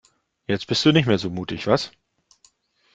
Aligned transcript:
Jetzt 0.47 0.65
bist 0.65 0.83
du 0.83 0.91
nicht 0.91 1.05
mehr 1.05 1.19
so 1.19 1.29
mutig, 1.29 1.67
was? 1.67 1.91